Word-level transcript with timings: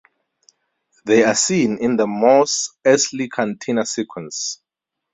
They 1.05 1.23
are 1.25 1.35
seen 1.35 1.77
in 1.77 1.95
the 1.95 2.07
Mos 2.07 2.71
Eisley 2.83 3.29
Cantina 3.31 3.85
sequence. 3.85 4.59